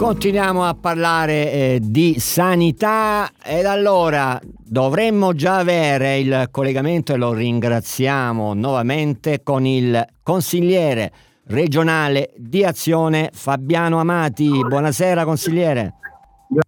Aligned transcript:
Continuiamo 0.00 0.64
a 0.64 0.72
parlare 0.72 1.52
eh, 1.52 1.78
di 1.82 2.18
sanità 2.18 3.28
ed 3.44 3.66
allora 3.66 4.40
dovremmo 4.42 5.34
già 5.34 5.58
avere 5.58 6.18
il 6.18 6.48
collegamento 6.50 7.12
e 7.12 7.18
lo 7.18 7.34
ringraziamo 7.34 8.54
nuovamente 8.54 9.42
con 9.42 9.66
il 9.66 10.02
consigliere 10.22 11.12
regionale 11.48 12.32
di 12.34 12.64
Azione 12.64 13.28
Fabiano 13.34 14.00
Amati. 14.00 14.48
Buonasera 14.48 15.26
consigliere. 15.26 15.96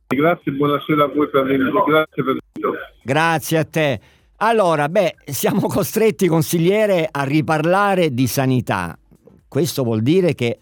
Grazie, 0.09 0.53
buonasera 0.53 1.05
a 1.05 1.09
voi 1.09 1.31
per 1.31 1.47
l'invito. 1.47 1.85
Grazie 1.85 2.23
per 2.23 2.35
l'invito. 2.35 2.73
Grazie 3.03 3.59
a 3.59 3.65
te. 3.65 4.01
Allora, 4.37 4.91
beh, 4.91 5.15
siamo 5.25 5.69
costretti, 5.69 6.29
consigliere, 6.29 7.09
a 7.11 7.23
riparlare 7.23 8.13
di 8.13 8.27
sanità. 8.27 8.95
Questo 9.49 9.85
vuol 9.85 10.03
dire 10.03 10.35
che 10.35 10.59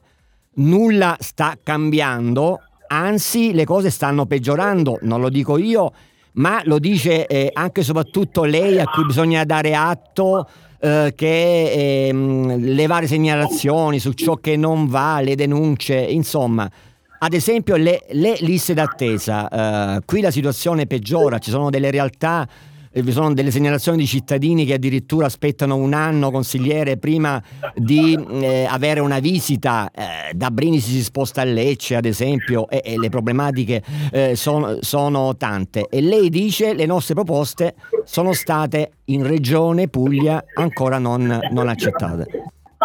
nulla 0.60 1.16
sta 1.20 1.56
cambiando, 1.62 2.60
anzi 2.88 3.52
le 3.52 3.64
cose 3.64 3.90
stanno 3.90 4.26
peggiorando, 4.26 4.98
non 5.02 5.20
lo 5.20 5.28
dico 5.28 5.58
io, 5.58 5.92
ma 6.32 6.60
lo 6.64 6.78
dice 6.78 7.26
eh, 7.26 7.50
anche 7.52 7.80
e 7.80 7.84
soprattutto 7.84 8.44
lei 8.44 8.78
a 8.78 8.84
cui 8.86 9.04
bisogna 9.04 9.44
dare 9.44 9.74
atto 9.74 10.48
eh, 10.80 11.12
che 11.16 12.06
ehm, 12.08 12.56
le 12.56 12.86
varie 12.86 13.08
segnalazioni 13.08 13.98
su 13.98 14.12
ciò 14.12 14.36
che 14.36 14.56
non 14.56 14.86
va, 14.86 15.20
le 15.20 15.34
denunce, 15.34 15.96
insomma, 15.96 16.70
ad 17.18 17.32
esempio 17.32 17.76
le, 17.76 18.06
le 18.10 18.36
liste 18.40 18.74
d'attesa, 18.74 19.96
eh, 19.96 20.00
qui 20.04 20.20
la 20.20 20.30
situazione 20.30 20.86
peggiora, 20.86 21.38
ci 21.38 21.50
sono 21.50 21.70
delle 21.70 21.90
realtà 21.90 22.48
vi 22.92 23.12
sono 23.12 23.32
delle 23.32 23.52
segnalazioni 23.52 23.98
di 23.98 24.06
cittadini 24.06 24.64
che 24.64 24.74
addirittura 24.74 25.26
aspettano 25.26 25.76
un 25.76 25.94
anno, 25.94 26.32
consigliere, 26.32 26.96
prima 26.96 27.40
di 27.74 28.14
eh, 28.14 28.66
avere 28.68 28.98
una 28.98 29.20
visita. 29.20 29.90
Eh, 29.92 30.34
da 30.34 30.50
Brindisi 30.50 30.90
si 30.90 31.04
sposta 31.04 31.42
a 31.42 31.44
Lecce, 31.44 31.94
ad 31.94 32.04
esempio, 32.04 32.68
e, 32.68 32.82
e 32.84 32.98
le 32.98 33.08
problematiche 33.08 33.82
eh, 34.10 34.34
son, 34.34 34.78
sono 34.80 35.36
tante. 35.36 35.86
E 35.88 36.00
lei 36.00 36.30
dice 36.30 36.74
le 36.74 36.86
nostre 36.86 37.14
proposte 37.14 37.76
sono 38.04 38.32
state 38.32 38.94
in 39.06 39.24
regione 39.24 39.86
Puglia 39.88 40.44
ancora 40.54 40.98
non, 40.98 41.48
non 41.52 41.68
accettate. 41.68 42.26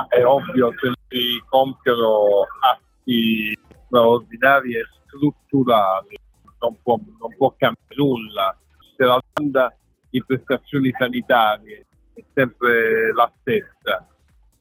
È 0.10 0.24
ovvio 0.24 0.70
che 0.70 0.92
si 1.08 1.42
compiono 1.50 2.46
atti 2.62 3.58
straordinari 3.88 4.76
e 4.76 4.86
strutturali, 5.08 6.16
non 6.60 6.76
può, 6.84 7.00
non 7.20 7.36
può 7.36 7.56
cambiare 7.58 7.96
nulla. 7.96 8.56
Se 8.98 9.04
la 9.04 9.20
domanda 9.34 9.74
di 10.16 10.24
prestazioni 10.24 10.94
sanitarie 10.98 11.86
è 12.14 12.24
sempre 12.34 13.14
la 13.14 13.30
stessa 13.42 14.08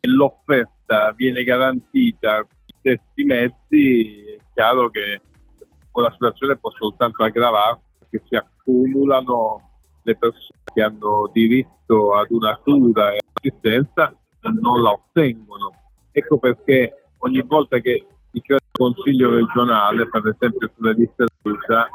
e 0.00 0.08
l'offerta 0.08 1.12
viene 1.12 1.44
garantita 1.44 2.38
con 2.38 2.48
gli 2.66 2.74
stessi 2.80 3.24
mezzi, 3.24 4.24
è 4.34 4.38
chiaro 4.52 4.90
che 4.90 5.20
la 5.92 6.10
situazione 6.10 6.56
può 6.56 6.72
soltanto 6.72 7.22
aggravarsi 7.22 7.82
perché 8.00 8.26
si 8.26 8.34
accumulano 8.34 9.70
le 10.02 10.16
persone 10.16 10.60
che 10.74 10.82
hanno 10.82 11.30
diritto 11.32 12.14
ad 12.14 12.30
una 12.30 12.56
cura 12.56 13.12
e 13.12 13.20
assistenza 13.32 14.12
non 14.60 14.82
la 14.82 14.90
ottengono. 14.90 15.70
Ecco 16.10 16.38
perché 16.38 17.10
ogni 17.18 17.42
volta 17.42 17.78
che 17.78 18.06
il 18.32 18.42
Consiglio 18.72 19.30
regionale, 19.30 20.08
per 20.08 20.34
esempio 20.34 20.68
sulla 20.74 20.90
lista 20.90 21.24
d'usa, 21.40 21.88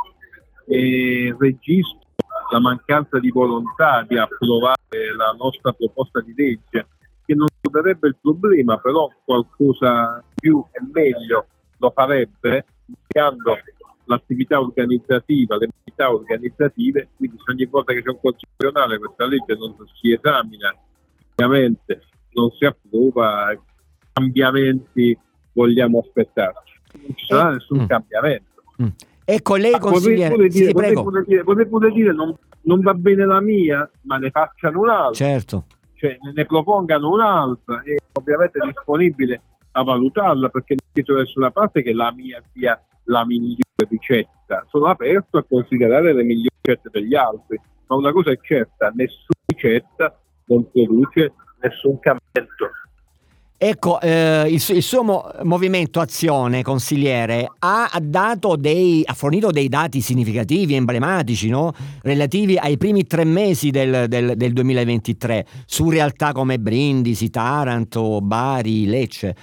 e 0.66 1.36
registra 1.38 2.08
la 2.50 2.60
mancanza 2.60 3.20
di 3.20 3.30
volontà 3.30 4.04
di 4.08 4.18
approvare 4.18 5.16
la 5.16 5.36
nostra 5.38 5.72
proposta 5.72 6.22
di 6.22 6.34
legge, 6.36 6.88
che 7.26 7.36
non 7.36 7.48
risolverebbe 7.62 8.08
il 8.08 8.18
problema, 8.20 8.78
però 8.78 9.10
qualcosa 9.24 10.24
più 10.34 10.64
e 10.72 10.80
meglio 10.92 11.48
lo 11.78 11.92
farebbe, 11.92 12.66
iniziando 12.86 13.58
l'attività 14.06 14.60
organizzativa, 14.60 15.58
le 15.58 15.70
attività 15.70 16.12
organizzative, 16.12 17.10
quindi 17.16 17.38
se 17.38 17.52
ogni 17.52 17.66
volta 17.66 17.94
che 17.94 18.02
c'è 18.02 18.10
un 18.10 18.20
consiglio 18.20 18.52
regionale 18.58 18.98
questa 18.98 19.26
legge 19.26 19.56
non 19.56 19.76
si 19.94 20.12
esamina, 20.12 20.76
ovviamente 21.36 22.02
non 22.32 22.50
si 22.52 22.66
approva, 22.66 23.56
cambiamenti 24.12 25.18
vogliamo 25.54 26.00
aspettarci. 26.00 26.80
Non 26.94 27.16
ci 27.16 27.26
sarà 27.26 27.52
nessun 27.52 27.84
mm. 27.84 27.86
cambiamento. 27.86 28.64
Mm. 28.82 28.88
Ecco 29.32 29.58
lei 29.58 29.78
consigliere, 29.78 30.34
vorrei 30.34 30.36
pure 30.36 30.48
dire, 30.48 30.66
sì, 30.66 30.72
vorrei 30.72 30.94
pure 30.94 31.24
dire, 31.24 31.44
vorrei 31.44 31.68
pure 31.68 31.92
dire 31.92 32.14
non, 32.14 32.36
non, 32.62 32.80
va 32.82 32.96
bene 32.96 33.26
la 33.26 33.40
mia, 33.40 33.88
ma 34.02 34.18
ne 34.18 34.32
facciano 34.32 34.80
un'altra. 34.80 35.14
Certo. 35.14 35.66
Cioè 35.94 36.18
ne 36.34 36.46
propongano 36.46 37.12
un'altra 37.12 37.84
e 37.84 38.00
ovviamente 38.14 38.58
è 38.58 38.66
disponibile 38.66 39.42
a 39.74 39.84
valutarla 39.84 40.50
perché 40.50 40.76
non 40.76 41.04
da 41.06 41.22
nessuna 41.22 41.52
parte 41.52 41.84
che 41.84 41.94
la 41.94 42.12
mia 42.12 42.42
sia 42.54 42.82
la 43.04 43.24
migliore 43.24 43.88
ricetta. 43.88 44.66
Sono 44.68 44.86
aperto 44.86 45.38
a 45.38 45.46
considerare 45.48 46.12
le 46.12 46.24
migliori 46.24 46.56
ricette 46.62 46.90
degli 46.92 47.14
altri, 47.14 47.62
ma 47.86 47.98
una 47.98 48.12
cosa 48.12 48.32
è 48.32 48.40
certa, 48.42 48.92
nessuna 48.96 49.38
ricetta 49.46 50.20
non 50.46 50.72
produce 50.72 51.34
nessun 51.62 52.00
cambiamento. 52.00 52.72
Ecco, 53.62 54.00
eh, 54.00 54.46
il, 54.48 54.64
il, 54.70 54.82
suo 54.82 55.04
mo- 55.04 55.32
movimento 55.44 56.00
Azione, 56.00 56.62
consigliere, 56.62 57.52
ha, 57.60 57.90
dei, 58.58 59.04
ha 59.06 59.14
fornito 59.14 59.52
dei 59.52 59.68
dati 59.68 60.00
significativi, 60.00 60.76
emblematici, 60.76 61.50
no? 61.50 61.74
relativi 62.04 62.56
ai 62.58 62.78
primi 62.78 63.06
tre 63.06 63.26
mesi 63.26 63.70
del, 63.70 64.06
del, 64.08 64.38
del 64.38 64.54
2023, 64.54 65.46
su 65.66 65.90
realtà 65.90 66.32
come 66.32 66.58
Brindisi, 66.58 67.30
Taranto, 67.30 68.22
Bari, 68.22 68.86
Lecce. 68.86 69.36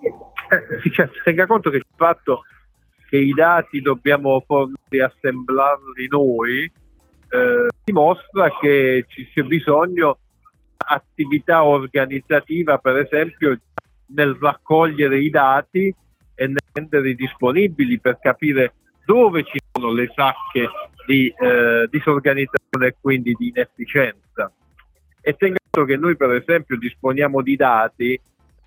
Eh, 0.00 0.80
sì, 0.80 0.90
si 0.90 1.20
tenga 1.24 1.46
conto 1.46 1.70
che 1.70 1.78
il 1.78 1.86
fatto 1.96 2.44
che 3.08 3.16
i 3.16 3.32
dati 3.32 3.80
dobbiamo 3.80 4.44
riassemblarli 4.88 6.06
noi 6.08 6.62
eh, 6.62 7.66
dimostra 7.82 8.56
che 8.60 9.04
ci 9.08 9.28
sia 9.32 9.42
bisogno 9.42 10.18
attività 10.86 11.64
organizzativa, 11.64 12.78
per 12.78 12.98
esempio, 12.98 13.58
nel 14.06 14.36
raccogliere 14.40 15.18
i 15.18 15.30
dati 15.30 15.94
e 16.34 16.46
nel 16.46 16.58
renderli 16.72 17.14
disponibili 17.14 17.98
per 17.98 18.18
capire 18.20 18.74
dove 19.04 19.44
ci 19.44 19.58
sono 19.72 19.92
le 19.92 20.10
sacche 20.14 20.68
di 21.06 21.32
eh, 21.38 21.86
disorganizzazione 21.90 22.86
e 22.86 22.96
quindi 23.00 23.34
di 23.34 23.48
inefficienza. 23.48 24.50
E 25.20 25.34
tenendo 25.34 25.84
che 25.86 25.96
noi 25.96 26.16
per 26.16 26.32
esempio 26.32 26.76
disponiamo 26.76 27.42
di 27.42 27.56
dati 27.56 28.20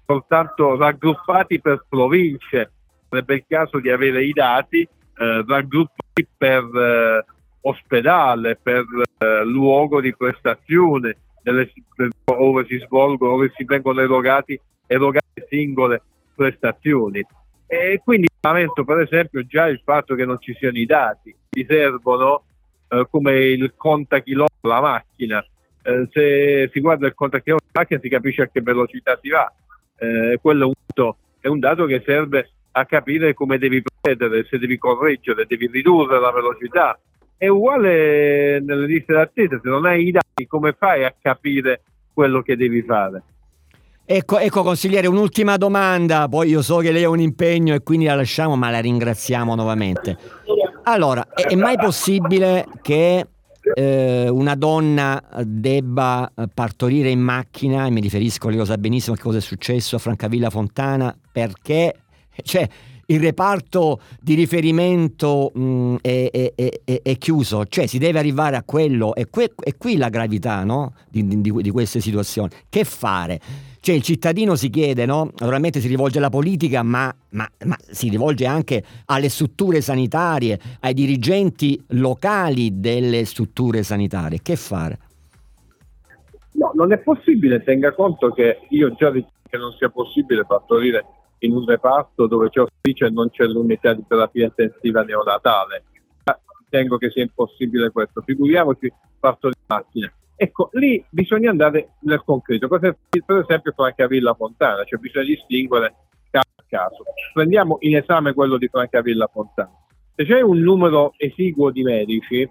soltanto 0.05 0.77
raggruppati 0.77 1.59
per 1.59 1.85
province, 1.87 2.71
sarebbe 3.09 3.35
il 3.35 3.45
caso 3.47 3.79
di 3.79 3.89
avere 3.89 4.23
i 4.23 4.31
dati 4.31 4.81
eh, 4.81 5.43
raggruppati 5.45 6.27
per 6.37 6.63
eh, 6.63 7.25
ospedale, 7.61 8.57
per 8.61 8.85
eh, 9.17 9.43
luogo 9.43 9.99
di 9.99 10.15
prestazione, 10.15 11.17
nelle, 11.51 11.71
ove 12.25 12.65
si 12.65 12.77
svolgono, 12.79 13.33
ove 13.33 13.51
si 13.55 13.63
vengono 13.63 14.01
erogati, 14.01 14.59
erogate 14.85 15.47
singole 15.49 16.01
prestazioni. 16.35 17.25
E 17.65 18.01
quindi 18.03 18.27
lamento 18.41 18.83
per 18.83 18.99
esempio 18.99 19.45
già 19.45 19.67
il 19.67 19.81
fatto 19.83 20.15
che 20.15 20.25
non 20.25 20.39
ci 20.39 20.53
siano 20.53 20.77
i 20.77 20.85
dati, 20.85 21.35
ti 21.49 21.65
servono 21.67 22.43
eh, 22.89 23.05
come 23.09 23.45
il 23.45 23.73
contachilometro 23.75 24.57
della 24.61 24.81
macchina. 24.81 25.45
Eh, 25.83 26.07
se 26.11 26.69
si 26.71 26.79
guarda 26.79 27.07
il 27.07 27.13
contachilometro 27.13 27.67
della 27.71 27.83
macchina 27.83 27.99
si 28.01 28.09
capisce 28.09 28.41
a 28.43 28.47
che 28.47 28.61
velocità 28.61 29.17
si 29.21 29.29
va. 29.29 29.51
Eh, 29.99 30.37
quello 30.41 30.63
è 30.63 30.67
un, 30.67 30.73
dato, 30.85 31.17
è 31.39 31.47
un 31.47 31.59
dato 31.59 31.85
che 31.85 32.03
serve 32.05 32.51
a 32.71 32.85
capire 32.85 33.33
come 33.33 33.57
devi 33.57 33.81
procedere, 33.81 34.45
se 34.45 34.59
devi 34.59 34.77
correggere, 34.77 35.45
devi 35.47 35.67
ridurre 35.67 36.19
la 36.19 36.31
velocità, 36.31 36.97
è 37.37 37.47
uguale 37.47 38.59
nelle 38.59 38.85
liste 38.85 39.13
d'attesa, 39.13 39.59
se 39.61 39.69
non 39.69 39.85
hai 39.85 40.07
i 40.07 40.11
dati 40.11 40.47
come 40.47 40.75
fai 40.77 41.05
a 41.05 41.13
capire 41.19 41.81
quello 42.13 42.41
che 42.41 42.55
devi 42.55 42.81
fare? 42.81 43.21
Ecco, 44.05 44.39
ecco 44.39 44.63
consigliere, 44.63 45.07
un'ultima 45.07 45.57
domanda, 45.57 46.27
poi 46.27 46.49
io 46.49 46.61
so 46.61 46.77
che 46.77 46.91
lei 46.91 47.03
ha 47.03 47.09
un 47.09 47.19
impegno 47.19 47.75
e 47.75 47.83
quindi 47.83 48.05
la 48.05 48.15
lasciamo, 48.15 48.55
ma 48.55 48.69
la 48.69 48.79
ringraziamo 48.79 49.53
nuovamente. 49.53 50.17
Allora, 50.83 51.27
è, 51.33 51.41
è 51.43 51.55
mai 51.55 51.75
possibile 51.75 52.65
che 52.81 53.25
eh, 53.73 54.29
una 54.29 54.55
donna 54.55 55.21
debba 55.43 56.31
partorire 56.53 57.09
in 57.09 57.19
macchina, 57.19 57.85
e 57.85 57.91
mi 57.91 57.99
riferisco, 57.99 58.47
lei 58.47 58.57
lo 58.57 58.65
sa 58.65 58.77
benissimo 58.77 59.15
che 59.15 59.21
cosa 59.21 59.39
è 59.39 59.41
successo 59.41 59.97
a 59.97 59.99
Francavilla 59.99 60.49
Fontana, 60.49 61.15
perché... 61.31 61.93
Cioè, 62.43 62.69
il 63.09 63.19
reparto 63.19 63.99
di 64.19 64.33
riferimento 64.33 65.51
mh, 65.53 65.61
mm, 65.61 65.95
è, 66.01 66.29
è, 66.31 66.71
è, 66.83 67.01
è, 67.03 67.17
chiuso, 67.17 67.65
cioè 67.65 67.85
si 67.85 67.97
deve 67.97 68.19
arrivare 68.19 68.55
a 68.55 68.63
quello, 68.63 69.15
e 69.15 69.29
que, 69.29 69.53
qui 69.77 69.97
la 69.97 70.09
gravità 70.09 70.63
no? 70.63 70.93
di, 71.09 71.25
di, 71.25 71.41
di, 71.41 71.69
queste 71.69 71.99
situazioni. 71.99 72.49
Che 72.67 72.83
fare? 72.83 73.39
Cioè 73.79 73.95
il 73.95 74.01
cittadino 74.01 74.55
si 74.55 74.69
chiede, 74.69 75.05
no? 75.05 75.31
naturalmente 75.37 75.79
si 75.79 75.87
rivolge 75.87 76.17
alla 76.17 76.29
politica, 76.29 76.83
ma, 76.83 77.13
ma, 77.29 77.47
ma 77.65 77.77
si 77.79 78.09
rivolge 78.09 78.45
anche 78.45 78.83
alle 79.05 79.29
strutture 79.29 79.79
sanitarie, 79.79 80.59
ai 80.81 80.93
dirigenti 80.93 81.81
locali 81.89 82.79
delle 82.79 83.23
strutture 83.23 83.83
sanitarie. 83.83 84.39
Che 84.41 84.55
fare? 84.57 84.99
No, 86.53 86.71
non 86.73 86.91
è 86.91 86.97
possibile, 86.97 87.63
tenga 87.63 87.93
conto 87.93 88.31
che 88.31 88.61
io 88.69 88.93
già 88.95 89.09
ritengo 89.09 89.35
che 89.49 89.57
non 89.57 89.71
sia 89.73 89.89
possibile 89.89 90.45
partorire 90.45 91.05
in 91.39 91.53
un 91.53 91.65
reparto 91.65 92.27
dove 92.27 92.49
c'è 92.49 92.61
ospicio 92.61 93.05
e 93.05 93.09
non 93.09 93.29
c'è 93.29 93.45
l'unità 93.45 93.93
di 93.93 94.03
terapia 94.07 94.45
intensiva 94.45 95.03
neonatale. 95.03 95.83
Ritengo 96.63 96.97
che 96.97 97.09
sia 97.11 97.23
impossibile 97.23 97.91
questo, 97.91 98.21
figuriamoci 98.21 98.91
parto 99.19 99.49
di 99.49 99.59
macchina. 99.67 100.11
Ecco, 100.35 100.69
lì 100.73 101.03
bisogna 101.09 101.49
andare 101.49 101.93
nel 102.01 102.21
concreto, 102.23 102.67
per 102.67 102.95
esempio 103.09 103.71
Francavilla 103.73 104.33
Fontana, 104.33 104.83
cioè 104.83 104.99
bisogna 104.99 105.25
distinguere 105.25 105.95
caso 106.29 106.47
a 106.55 106.63
caso. 106.67 107.03
Prendiamo 107.33 107.77
in 107.81 107.95
esame 107.95 108.33
quello 108.33 108.57
di 108.57 108.67
Francavilla 108.67 109.27
Fontana. 109.31 109.71
Se 110.15 110.25
c'è 110.25 110.41
un 110.41 110.59
numero 110.59 111.13
esiguo 111.17 111.71
di 111.71 111.83
medici, 111.83 112.49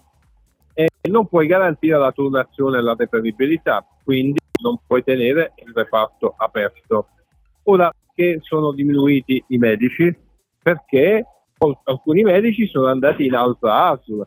eh, 0.74 0.88
non 1.08 1.26
puoi 1.26 1.46
garantire 1.46 1.98
la 1.98 2.12
turnazione 2.12 2.78
e 2.78 2.82
la 2.82 2.94
deperibilità, 2.94 3.86
quindi 4.02 4.38
non 4.62 4.78
puoi 4.86 5.04
tenere 5.04 5.52
il 5.64 5.72
reparto 5.74 6.34
aperto. 6.36 7.08
Ora 7.64 7.92
che 8.16 8.38
sono 8.40 8.72
diminuiti 8.72 9.44
i 9.48 9.58
medici? 9.58 10.12
Perché 10.62 11.24
alcuni 11.84 12.22
medici 12.22 12.66
sono 12.66 12.86
andati 12.86 13.26
in 13.26 13.34
altra 13.34 13.90
ASL 13.90 14.26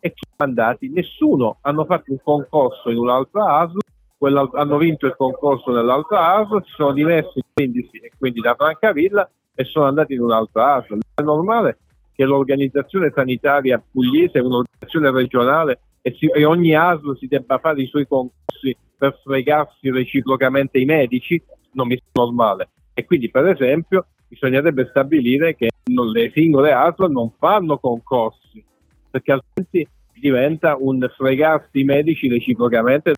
e 0.00 0.12
chi 0.12 0.26
sono 0.36 0.50
andati? 0.50 0.90
Nessuno. 0.90 1.58
Hanno 1.62 1.84
fatto 1.84 2.10
un 2.10 2.18
concorso 2.22 2.90
in 2.90 2.98
un'altra 2.98 3.60
ASL, 3.60 4.50
hanno 4.54 4.76
vinto 4.76 5.06
il 5.06 5.14
concorso 5.16 5.70
nell'altra 5.70 6.34
ASL, 6.34 6.64
si 6.64 6.72
sono 6.72 6.92
dimessi 6.92 7.40
quindi, 7.54 7.88
quindi 8.18 8.40
da 8.40 8.56
Francavilla 8.56 9.30
e 9.54 9.64
sono 9.64 9.86
andati 9.86 10.14
in 10.14 10.20
un'altra 10.20 10.74
ASL. 10.74 10.98
È 11.14 11.22
normale 11.22 11.78
che 12.12 12.24
l'organizzazione 12.24 13.12
sanitaria 13.14 13.80
pugliese 13.90 14.40
è 14.40 14.42
un'organizzazione 14.42 15.12
regionale 15.12 15.80
e, 16.02 16.12
si, 16.18 16.26
e 16.26 16.44
ogni 16.44 16.74
ASL 16.74 17.16
si 17.16 17.28
debba 17.28 17.58
fare 17.58 17.82
i 17.82 17.86
suoi 17.86 18.06
concorsi 18.08 18.76
per 18.96 19.20
fregarsi 19.22 19.90
reciprocamente 19.92 20.78
i 20.78 20.84
medici, 20.84 21.40
non 21.72 21.86
mi 21.86 21.96
sembra 21.96 22.24
normale. 22.24 22.68
E 22.98 23.04
quindi, 23.04 23.30
per 23.30 23.46
esempio, 23.46 24.06
bisognerebbe 24.26 24.88
stabilire 24.90 25.54
che 25.54 25.68
le 25.84 26.32
singole 26.34 26.72
ASL 26.72 27.08
non 27.08 27.30
fanno 27.38 27.78
concorsi, 27.78 28.60
perché 29.08 29.30
altrimenti 29.30 29.88
diventa 30.14 30.74
un 30.76 31.08
fregarsi 31.16 31.78
i 31.78 31.84
medici 31.84 32.26
reciprocamente 32.26 33.12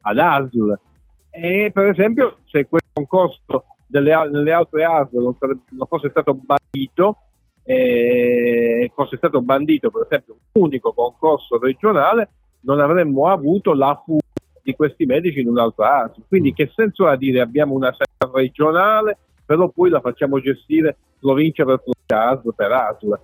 ad 0.00 0.18
ASL. 0.18 0.80
E 1.28 1.70
per 1.70 1.88
esempio, 1.88 2.38
se 2.46 2.66
quel 2.66 2.80
concorso 2.90 3.66
delle, 3.86 4.14
nelle 4.30 4.52
altre 4.52 4.84
ASL 4.84 5.20
non, 5.20 5.36
non 5.38 5.86
fosse 5.86 6.08
stato 6.08 6.32
bandito, 6.32 7.18
eh, 7.64 8.90
fosse 8.94 9.18
stato 9.18 9.42
bandito 9.42 9.90
per 9.90 10.06
esempio 10.08 10.38
un 10.52 10.62
unico 10.62 10.94
concorso 10.94 11.58
regionale, 11.58 12.30
non 12.60 12.80
avremmo 12.80 13.26
avuto 13.26 13.74
la 13.74 14.00
fuga 14.02 14.22
di 14.62 14.74
questi 14.74 15.04
medici 15.04 15.40
in 15.40 15.48
un'altra 15.48 16.04
ASL. 16.04 16.22
Quindi 16.26 16.54
che 16.54 16.72
senso 16.74 17.06
ha 17.06 17.16
dire 17.16 17.42
abbiamo 17.42 17.74
una 17.74 17.92
regionale, 18.26 19.18
però 19.44 19.68
poi 19.68 19.90
la 19.90 20.00
facciamo 20.00 20.40
gestire 20.40 20.96
provincia 21.18 21.64
per 21.64 21.80
provincia, 21.82 22.30
ASL 22.30 22.54
per 22.54 22.72
ASL. 22.72 23.20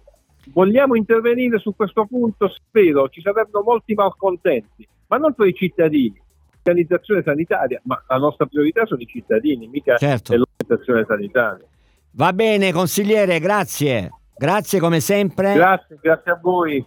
Vogliamo 0.53 0.95
intervenire 0.95 1.59
su 1.59 1.75
questo 1.75 2.07
punto? 2.07 2.49
Spero, 2.49 3.09
ci 3.09 3.21
sarebbero 3.21 3.63
molti 3.63 3.95
malcontenti, 3.95 4.87
ma 5.09 5.17
non 5.17 5.35
per 5.35 5.47
i 5.49 5.55
cittadini, 5.55 6.21
l'organizzazione 6.63 7.23
sanitaria, 7.23 7.81
ma 7.85 8.03
la 8.09 8.19
nostra 8.19 8.47
priorità 8.47 8.85
sono 8.87 9.01
i 9.01 9.07
cittadini, 9.07 9.67
mica 9.69 9.97
certo. 9.97 10.35
l'organizzazione 10.37 11.05
sanitaria. 11.07 11.67
Va 12.13 12.33
bene, 12.33 12.73
consigliere, 12.73 13.41
grazie. 13.41 14.11
Grazie 14.37 14.81
come 14.81 15.01
sempre. 15.01 15.55
Grazie, 15.55 15.99
grazie 16.01 16.33
a 16.33 16.39
voi. 16.41 16.85